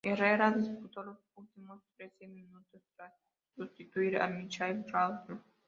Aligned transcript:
Herrera 0.03 0.49
disputó 0.49 1.03
los 1.03 1.19
últimos 1.35 1.83
trece 1.95 2.27
minutos 2.27 2.81
tras 2.95 3.13
sustituir 3.55 4.19
a 4.19 4.25
Michael 4.27 4.83
Laudrup. 4.91 5.43